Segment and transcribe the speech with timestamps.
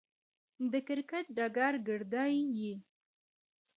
[0.71, 2.25] د کرکټ ډګر ګيردى
[2.59, 2.73] يي.